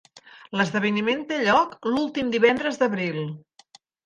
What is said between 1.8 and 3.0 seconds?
l'últim divendres